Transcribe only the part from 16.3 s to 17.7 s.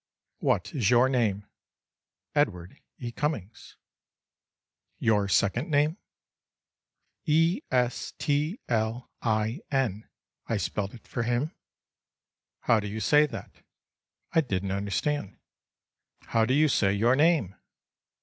do you say your name?"